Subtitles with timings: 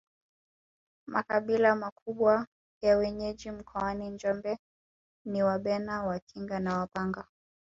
[1.07, 2.47] Makabila makubwa
[2.81, 4.57] ya wenyeji mkoani Njombe
[5.25, 7.27] ni Wabena Wakinga na Wapangwa